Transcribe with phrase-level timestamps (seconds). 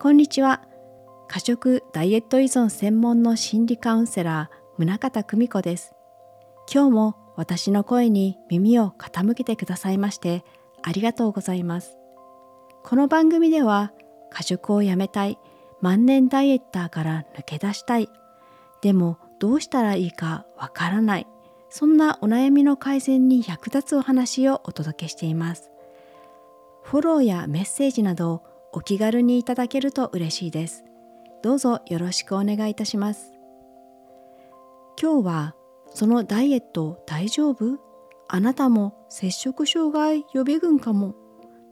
[0.00, 0.62] こんにちは。
[1.26, 5.92] 過食ダイエット依存専門の心理カウンセラー宗像久美子です。
[6.72, 10.44] 今日も私の声に耳を傾けてくださいまして
[10.84, 11.98] ありがとうございます。
[12.84, 13.92] この番組では
[14.30, 15.36] 過食をやめたい
[15.80, 18.08] 万年ダイエッターから抜け出したい
[18.82, 21.26] でもどうしたらいいかわからない
[21.70, 25.72] そんなお悩みの改善に役立つお話をお届けしています。
[26.84, 30.84] フォローやメッセージなどお気軽にいただけると嬉しいです。
[31.42, 33.32] どうぞよろしくお願いいたします。
[35.00, 35.54] 今日は
[35.94, 37.78] そのダイエット大丈夫？
[38.28, 41.14] あなたも摂食障害予備軍かも？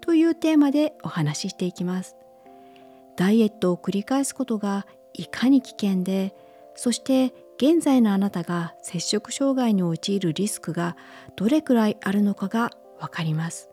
[0.00, 2.16] というテーマでお話ししていきます。
[3.16, 6.34] ダイエットを繰り返すことがいかに危険で
[6.74, 10.96] そして現在のあなたが摂食障害に陥るリスクが
[11.34, 12.70] どれくらいあるのかが
[13.00, 13.70] わかります。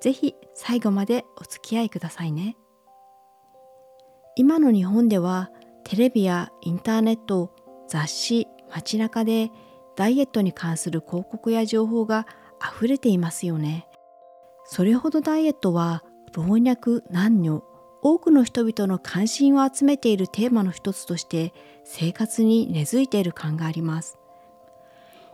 [0.00, 2.56] ぜひ最後までお付き合いくださいね。
[4.36, 5.50] 今の日本では
[5.84, 7.52] テレビやインターネット、
[7.88, 9.50] 雑誌、街中で
[9.96, 12.26] ダイエットに関する広告や情報が
[12.76, 13.86] 溢れていますよね。
[14.64, 16.02] それほどダイエットは
[16.34, 17.62] 老若男女
[18.02, 24.18] 多くの人々の関心を集めているテーマの一つとして生活に根付いている感があります。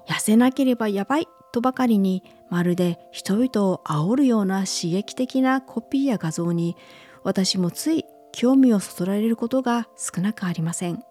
[0.07, 6.77] 痩せなければやばいとばかりにまるで人々を煽るような刺激的なコピーや画像に
[7.25, 11.03] 私もつい興味をそそられることが少なくありません。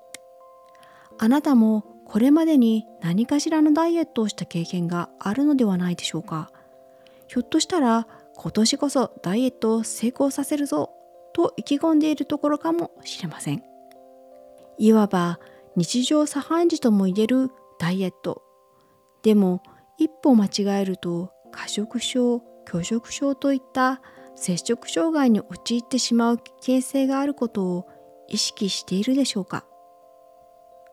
[1.17, 6.51] あなたもこれまでに何かしらのダイエットをした経験があるのではないでしょうか。
[7.27, 10.91] ひょっとしたら今年こそダイエットを成功させるぞ
[11.33, 13.63] と意気込んでいるところかもしれません。
[14.77, 15.39] いわば
[15.75, 18.41] 日常茶飯事とも言えるダイエット。
[19.21, 19.61] でも
[19.97, 24.01] 一歩間違えると過食症、拒食症といった
[24.41, 27.87] 摂食障害に陥ってしまう形成があることを
[28.29, 29.65] 意識しているでしょうか？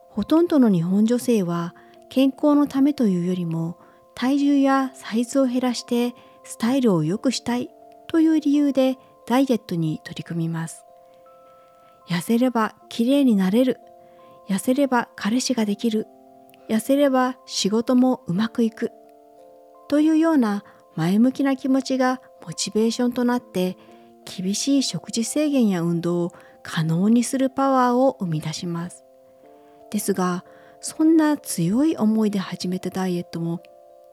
[0.09, 1.73] ほとんどの日本女性は
[2.09, 3.77] 健康のためというよりも
[4.15, 6.13] 体重やサイズを減らして
[6.43, 7.69] スタイルを良くしたい
[8.07, 8.97] という理由で
[9.27, 10.83] ダイエットに取り組みます。
[12.09, 13.79] 痩せれば綺麗になれる。
[14.49, 16.07] 痩せれば彼氏ができる。
[16.69, 18.91] 痩せれば仕事もうまくいく。
[19.87, 20.63] というような
[20.95, 23.77] 前向きな気持ちがモチベーションとなって
[24.23, 29.03] 厳しい食事制限や運動を可能にするパワーを生み出します。
[29.91, 30.45] ですが
[30.79, 33.61] そんな強い思いで始めたダイエットも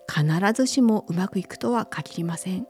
[0.09, 2.67] 必ずしもうまくいくとは限りません。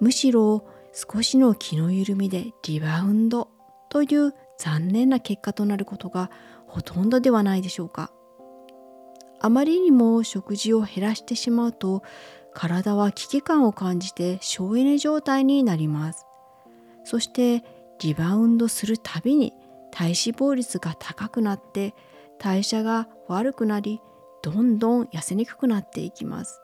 [0.00, 3.48] むしろ少しの気の緩みでリバウンド
[3.88, 6.28] という残念な結果となることが
[6.66, 8.10] ほとんどではないでしょうか。
[9.38, 12.02] あまりにも食事を減らしてしまうと
[12.56, 16.26] 体は危機感を感じて省エネ状態になります。
[17.04, 17.62] そして
[18.00, 19.52] リバウンドするたびに
[19.90, 21.94] 体脂肪率が高くなって
[22.38, 24.00] 代謝が悪くなり
[24.42, 26.62] どんどん痩せにくくなっていきます。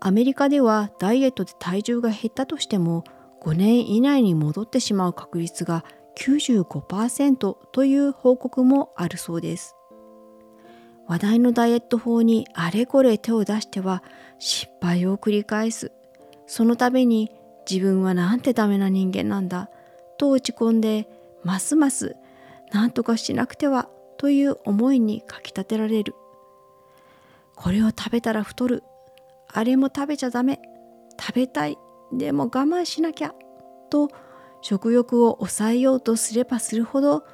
[0.00, 3.04] アメリカではダイエットで体重が減ったとしても
[3.42, 5.84] 5年以内に戻ってしまう確率が
[6.16, 9.76] 95%という報告もあるそうです。
[11.12, 14.02] 話題のダイエット法にあれこれ手を出しては
[14.38, 15.92] 失敗を繰り返す。
[16.46, 17.30] その度に
[17.70, 19.68] 自分はなんてダメな人間なんだ
[20.16, 21.06] と落ち込んで
[21.44, 22.16] ますます
[22.72, 26.14] 何とかしなくてはという思いにかきたてられる。
[27.56, 28.82] これを食べたら太る。
[29.52, 30.62] あれも食べちゃダメ。
[31.20, 31.76] 食べたい。
[32.10, 33.34] でも我慢しなきゃ。
[33.90, 34.08] と
[34.62, 37.24] 食欲を抑えようとすればするほど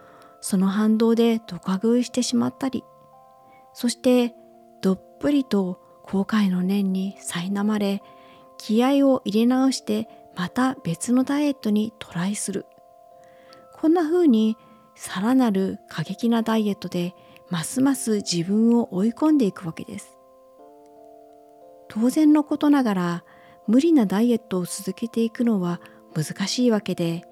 [0.41, 2.83] その反動でドカ食いしてしまったり。
[3.79, 4.35] そして
[4.83, 8.03] どっぷりと後悔の念に苛まれ
[8.59, 12.67] 気合を入れ直してまた別のダイエットにトライする
[13.73, 14.57] こんな風に
[14.97, 17.15] さらなる過激なダイエットで
[17.51, 20.19] ますます自分を追い込んでいくわけです
[21.89, 23.25] 当然のことながら
[23.69, 25.81] 無理なダイエットを続けていくのは
[26.17, 27.23] 難しいわけで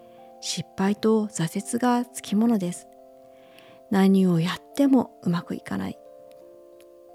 [0.40, 2.87] 失敗と挫折がつきものです。
[3.90, 5.99] 何をやってもうまくいかない。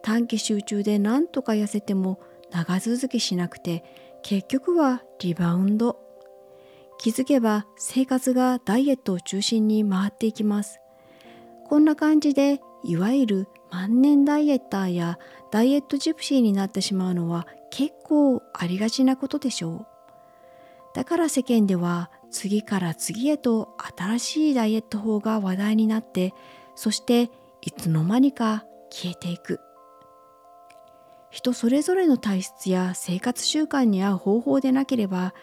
[0.04, 2.20] 短期集中で何とか痩せても
[2.52, 3.84] 長続きしなくて
[4.24, 6.00] 結局はリバウンド。
[7.00, 10.80] 気づけば生活がダイエットを中心に回っていきます。
[11.68, 15.18] こんな感じでいわゆる万年ダイエッターや
[15.52, 19.86] ダイエットジプシーになってしまうのは結構ありがちなことでしょう。
[20.94, 26.34] だから世間では次から次へと新しいダイエット法が話題になって
[26.76, 27.30] そして
[27.62, 29.60] いつの間にか消えていく。
[31.32, 35.34] 人それぞれの体質や生活習慣に合う方法でなければ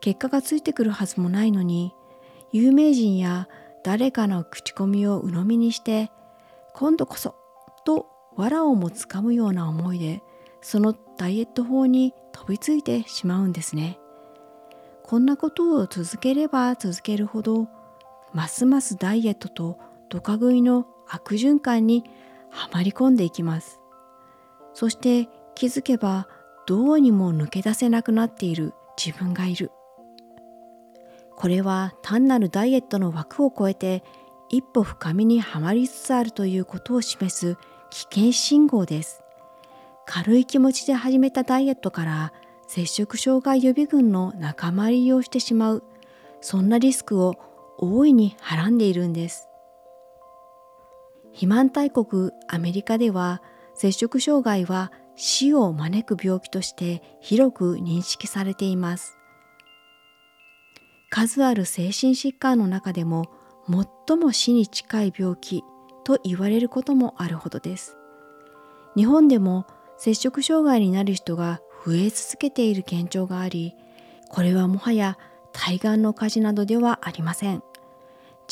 [0.00, 1.94] 結果がついてくるはずもないのに
[2.52, 3.48] 有名人や
[3.84, 6.10] 誰かの口コミを鵜呑みにして
[6.74, 7.36] 今度こそ
[7.84, 10.22] と藁をもつかむような思いで
[10.60, 13.98] そのダイエット法に飛びついてしまうんですね。
[15.04, 17.68] こんなことを続ければ続けるほど
[18.34, 19.78] ますますダイエットと
[20.08, 22.02] ドカ食いの悪循環に
[22.50, 23.80] はまり込んでいきます。
[24.76, 26.28] そして気づけば
[26.66, 29.70] どうにも抜け出せなくなっている自分がいる。
[31.34, 34.04] これは単なるダイエットの枠を超えて
[34.50, 37.56] 一歩深みにはまりつつあるということを示す
[37.88, 39.22] 危険信号です。
[40.04, 42.32] 軽い気持ちで始めたダイエットから
[42.68, 45.84] 摂食障害予備軍の仲間入りをしてしまう、
[46.42, 47.36] そんなリスクを
[47.78, 49.48] 大いにはらんでいるんです。
[51.28, 53.40] 肥満大国アメリカでは
[53.76, 59.18] 摂食障害は死を招く病気として広く認識されています。
[61.10, 63.26] 数ある精神疾患の中でも
[64.08, 65.62] 最も死に近い病気
[66.04, 67.96] と言われることもあるほどです。
[68.96, 69.66] 日本でも
[69.98, 73.74] 摂食障害になる人が増え続けている現状があり、
[74.28, 75.18] これはもはや
[75.52, 77.62] 対岸の火事などではありません。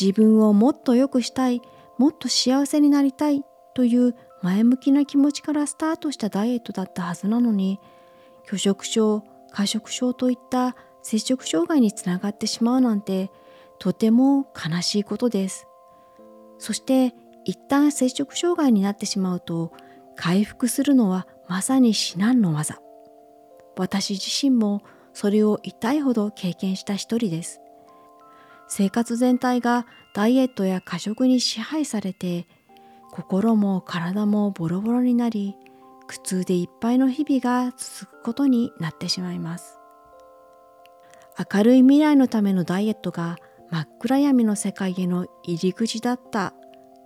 [0.00, 1.62] 自分をもっと良くしたい、
[1.98, 3.42] もっと幸せになりたい
[3.74, 7.80] という前向きな気持ちからスタートしたダイエットだったはずなのに、
[8.46, 13.30] 拒食症、過食症といった摂食障害につながってしまうなんて
[13.78, 15.66] とても悲しいことです。
[16.58, 17.14] そして
[17.44, 19.72] 一旦摂食障害になってしまうと
[20.14, 22.74] 回復するのはまさに至難の業。
[23.78, 24.82] 私自身も
[25.14, 27.62] それを痛いほど経験した一人です。
[28.68, 32.46] 生活全体がダイエットや過食に支配されて
[33.14, 35.56] 心も体もボロボロになり
[36.08, 39.78] 苦痛でいっぱいの日々が続くことになってしまいます
[41.52, 43.36] 明るい未来のためのダイエットが
[43.70, 46.54] 真っ暗闇の世界への入り口だった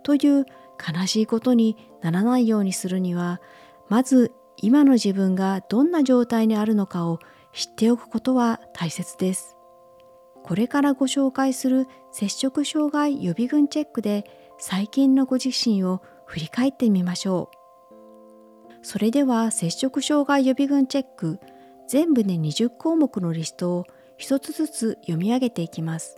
[0.01, 0.45] という
[0.79, 3.39] 悲しいことにならないようにするには
[3.87, 7.19] まず今の自分がどんな状態にあるのかを
[7.53, 9.55] 知っておくことは大切です。
[10.43, 14.25] これからご紹介する摂食障害予備軍チェックで
[14.61, 18.75] 最近のご自身を振り返ってみましょう。
[18.81, 21.39] それでは摂食障害予備軍チェック
[21.87, 23.85] 全部で20項目のリストを
[24.17, 26.17] 一つずつ読み上げていきます。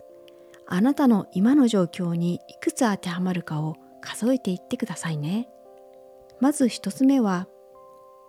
[0.66, 5.48] あなたの今の状況にいくつ当てはまるかを数えていってくださいね。
[6.40, 7.46] まず一つ目は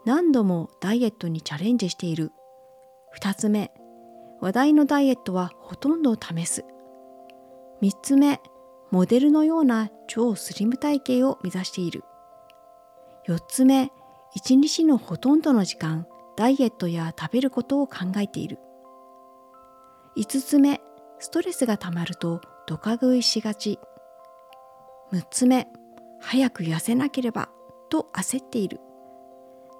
[0.05, 2.31] 何度もダイエットにチャレンジしている。
[3.11, 3.71] 二つ目
[4.41, 6.63] 話題のダイエットはほとんど試す。
[7.81, 8.39] 3つ目、
[8.93, 12.03] モデルのような超スリム体型を目指している。
[13.27, 13.91] 4つ目、
[14.37, 16.05] 1日のほとんどの時間、
[16.37, 18.59] ダイエットや食べることを考えている。
[20.15, 20.79] 5つ目、
[21.17, 23.79] ストレスがたまるとドカ食いしがち。
[25.11, 25.67] 6つ目、
[26.21, 27.49] 早く痩せなければ
[27.89, 28.79] と焦っている。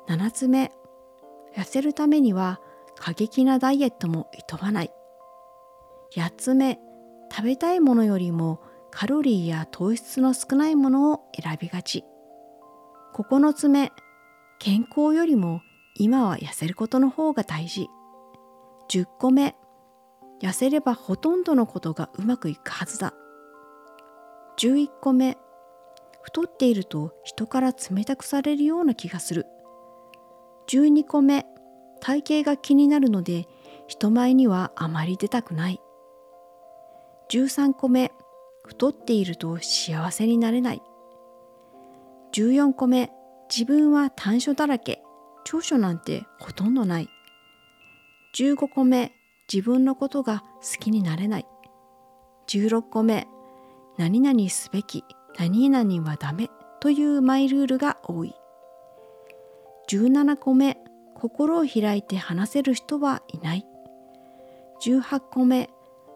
[0.09, 0.71] 7つ目、
[1.55, 2.59] 痩せるためには
[2.95, 4.91] 過激なダイエットもいとわない。
[6.15, 6.79] 8つ目、
[7.31, 8.59] 食べたいものよりも
[8.95, 12.05] カロリーや糖質の少ないものを選びがち。
[13.15, 13.91] 9つ目、
[14.59, 15.61] 健康よりも
[15.95, 17.87] 今は痩せることの方が大事。
[18.91, 19.55] 10個目、
[20.43, 23.15] 痩せればほとんどのことがうまくいくはずだ。
[24.59, 25.39] 11個目、
[26.21, 29.47] 太っていると人から冷たくされるような気がする。
[30.67, 31.47] 12個目、
[31.99, 33.47] 体型が気になるので
[33.87, 35.81] 人前にはあまり出たくない。
[37.31, 38.11] 13個目、
[38.65, 40.81] 太っていると幸せになれない。
[42.33, 43.11] 14個目、
[43.49, 45.03] 自分は短所だらけ、
[45.43, 47.09] 長所なんてほとんどない。
[48.35, 49.11] 15個目、
[49.51, 51.45] 自分のことが好きになれない。
[52.47, 53.27] 16個目、
[53.97, 55.03] 何々すべき、
[55.37, 58.33] 何々はダメというマイルールが多い。
[59.89, 60.77] 17個目、
[61.15, 63.65] 心を開いて話せる人はいない。
[64.81, 65.69] 18個目、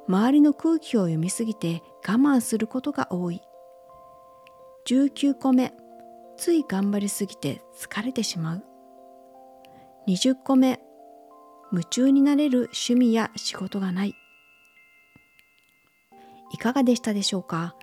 [0.07, 3.41] 周りの空気を読みすぎて我慢することが多い。
[4.87, 5.73] 19個目、
[6.37, 8.63] つい頑張りすぎて疲れてしまう。
[10.07, 10.79] 20個目、
[11.73, 14.15] 夢中になれる趣味や仕事がない。
[16.53, 17.75] いかがでしたでしょうか？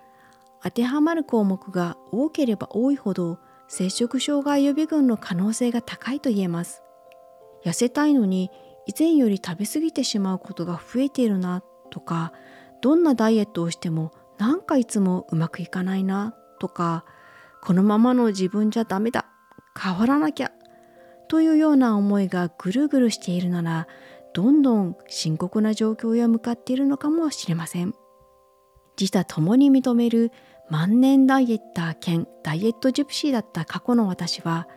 [0.62, 3.38] 当てはまる項目が多ければ多いほど
[3.68, 6.82] 摂食障害予備軍の可能性が高いと言えます。
[7.66, 8.50] 痩せたいのに
[8.86, 11.62] 以前より食べ過ぎてしまうことが増えているな
[11.94, 12.32] とか
[12.82, 17.04] どんなダイエットをしてもなんかいつもうまくいかないなとか
[17.62, 19.26] このままの自分じゃダメだ
[19.80, 20.50] 変わらなきゃ
[21.28, 23.86] というような思いがぐるぐるしているなら
[24.34, 27.94] どんどん深刻な状況へ向かっているのかもしれません。
[29.00, 30.32] 自他ともに認める
[30.68, 34.68] 万年ダイエッター兼ダイエットジプシーだった過去の私は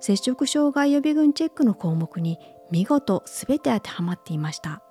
[0.00, 2.38] 摂食障害予備軍チェックの項目に
[2.70, 4.83] 見事全て当てはまっていました。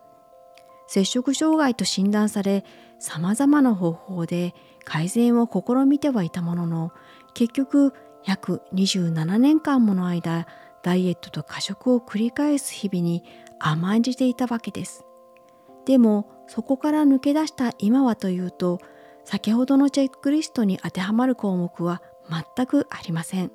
[0.87, 2.65] 摂食障害と診断され
[2.99, 4.53] 様々な方法で
[4.85, 6.91] 改善を試みてはいたものの
[7.33, 7.93] 結局
[8.25, 10.47] 約27年間もの間
[10.83, 13.23] ダイエットと過食を繰り返す日々に
[13.59, 15.05] 甘んじていたわけです。
[15.85, 18.79] でもそこから抜け出した今はというと
[19.25, 22.01] 先ほどのチェックリストに当てはまる項目は
[22.55, 23.51] 全くありません。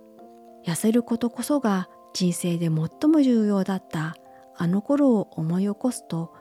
[0.64, 4.16] 痩せることこそが人生で最も重要だった
[4.56, 6.32] あの頃を思い起こすと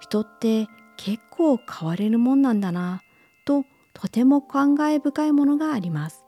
[0.00, 0.66] 人って
[0.96, 3.02] 結構変われるもんなんだな
[3.44, 3.64] と
[3.94, 6.24] とても感慨深いものがあります。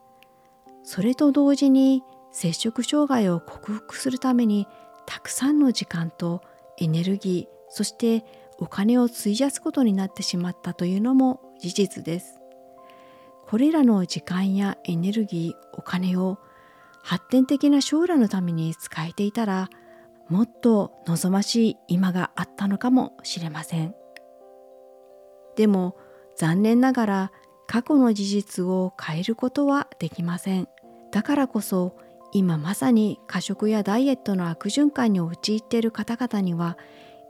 [0.84, 2.02] それと同時に
[2.32, 4.66] 摂食障害を克服するために
[5.06, 6.42] たくさんの時間と
[6.78, 8.24] エネルギーそして
[8.58, 12.40] お金を費やすことになってしまったというのも事実です。
[13.46, 16.38] これらの時間やエネルギーお金を
[17.02, 19.68] 発展的な将来のために使えていたら
[20.32, 23.94] もっと望ましい今があったのかもしれません。
[25.56, 25.94] でも
[26.36, 27.32] 残念ながら
[27.66, 30.68] 過去の事実を変えることはできません。
[31.10, 31.98] だからこそ
[32.32, 36.78] 今まさに過食やダイエットの悪循環に陥っている方々には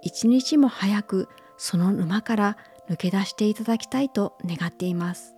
[0.02, 2.56] 一日も早くその沼から
[2.88, 5.34] 抜け出していただきたいと願っています。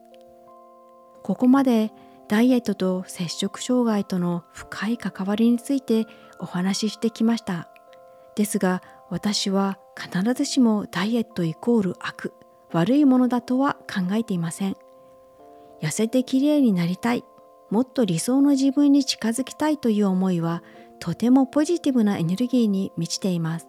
[1.22, 1.92] ここまで
[2.28, 6.06] ダイエットと摂食障害との深い関わりについて
[6.38, 7.68] お話ししてきました。
[8.34, 12.32] ですが私は必ずしもダイエットイコール悪
[12.72, 14.76] 悪いものだとは考えていません。
[15.80, 17.24] 痩せてきれいになりたい
[17.70, 20.62] もっと理想の自分に近づきたいという思いは
[21.00, 23.68] とてもポジティブなエネルギーに満ちています。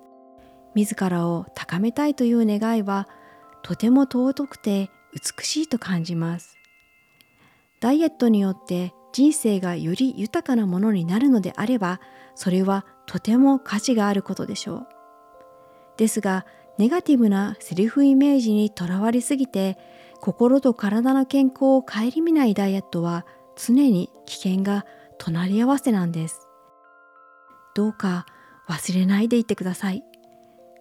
[0.75, 3.07] 自らを高めたいという願いは
[3.63, 6.54] とても尊くて美しいと感じます。
[7.85, 12.01] ダイエットによって人生がより豊かなものになるのであれば
[12.33, 14.87] それはとても価値があることでしょう。
[15.95, 16.47] ですが
[16.79, 19.77] ネガティブなセリフイメージにとらわれすぎて
[20.19, 23.23] 心と体の健康を顧みないダイエットは
[23.55, 24.87] 常に危険が
[25.19, 26.47] 隣り合わせなんです。
[27.75, 28.25] どうか
[28.67, 30.03] 忘れないでいてください。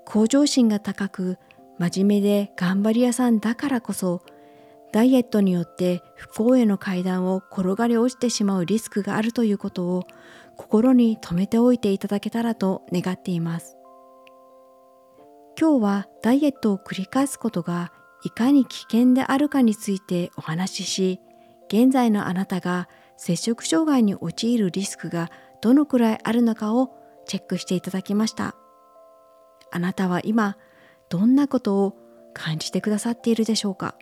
[0.07, 1.37] 向上心が高く
[1.79, 4.23] 真面目で頑張り屋さんだからこそ
[4.95, 10.05] ダイエットによって不幸への階段を転がり落ちてしまうリスクがあるということを
[10.57, 13.77] 心に留めておいていただけたらと願っています。
[15.59, 17.91] 今日はダイエットを繰り返すことが
[18.23, 21.21] いかに危険であるかについてお話しし、
[21.67, 25.29] 現在のあなたが摂食障害に陥るリスクが
[25.61, 26.93] どのくらいあるのかを
[27.27, 28.55] チェックしていただきました。
[29.73, 30.57] あなたは今
[31.09, 31.97] どんなことを
[32.33, 33.97] 感じてくださっているでしょうか？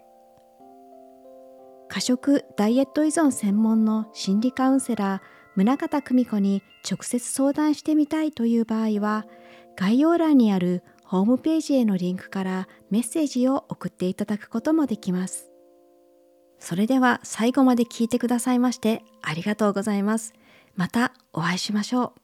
[1.92, 9.26] 過食ダイエット依存専門の心理カウンセラー宗像久美子に直接相談してみたいという場合は
[9.76, 15.50] 概要欄にあるホームページへのリンクからメッセージを送っていただくこともできます。
[16.58, 20.32] それでは最後まで聞いてくださいましてありがとうございます。
[20.74, 22.21] またお会いしましょう。